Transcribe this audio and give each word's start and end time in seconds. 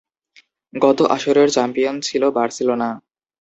গত 0.73 0.99
আসরের 1.15 1.49
চ্যাম্পিয়ন 1.51 1.95
ছিলো 2.01 2.27
বার্সেলোনা। 2.31 2.89